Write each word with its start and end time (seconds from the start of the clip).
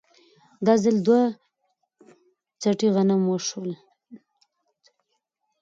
دا 0.65 0.73
ځل 0.83 0.97
دوه 1.05 1.21
څټې 2.61 2.87
غنم 2.95 3.21
وشول 3.25 3.71